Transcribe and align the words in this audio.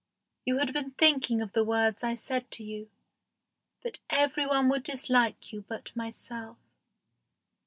You 0.45 0.57
had 0.57 0.73
been 0.73 0.89
thinking 0.97 1.43
of 1.43 1.51
the 1.51 1.63
words 1.63 2.03
I 2.03 2.15
said 2.15 2.49
to 2.49 2.63
you, 2.63 2.89
that 3.83 3.99
every 4.09 4.47
one 4.47 4.67
would 4.69 4.81
dislike 4.81 5.53
you 5.53 5.61
but 5.69 5.95
myself. 5.95 6.57